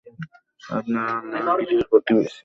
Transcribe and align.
আপনারা 0.69 1.11
আল্লাহর 1.37 1.61
গৃহের 1.67 1.87
প্রতিবেশী। 1.91 2.39